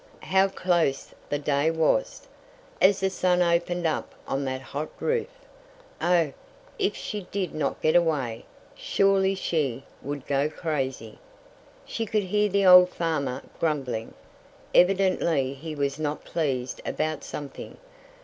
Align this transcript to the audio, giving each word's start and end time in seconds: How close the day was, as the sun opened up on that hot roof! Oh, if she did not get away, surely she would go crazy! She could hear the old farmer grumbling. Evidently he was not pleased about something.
How 0.23 0.47
close 0.47 1.13
the 1.29 1.37
day 1.37 1.69
was, 1.69 2.27
as 2.81 3.01
the 3.01 3.09
sun 3.11 3.43
opened 3.43 3.85
up 3.85 4.15
on 4.27 4.45
that 4.45 4.61
hot 4.61 4.89
roof! 4.99 5.27
Oh, 6.01 6.33
if 6.79 6.95
she 6.95 7.27
did 7.29 7.53
not 7.53 7.83
get 7.83 7.95
away, 7.95 8.45
surely 8.73 9.35
she 9.35 9.83
would 10.01 10.25
go 10.25 10.49
crazy! 10.49 11.19
She 11.85 12.07
could 12.07 12.23
hear 12.23 12.49
the 12.49 12.65
old 12.65 12.89
farmer 12.89 13.43
grumbling. 13.59 14.15
Evidently 14.73 15.53
he 15.53 15.75
was 15.75 15.99
not 15.99 16.25
pleased 16.25 16.81
about 16.83 17.23
something. 17.23 17.77